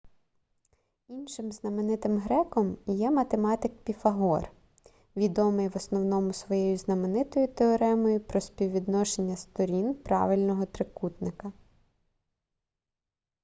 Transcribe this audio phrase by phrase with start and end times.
[1.07, 4.51] іншим знаменитим греком є ​​математик піфагор
[5.15, 11.51] відомий в основному своєю знаменитою теоремою про співвідношення сторін правильного трикутника